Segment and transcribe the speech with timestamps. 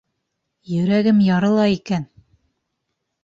[0.75, 2.09] Йөрәгем ярыла икән!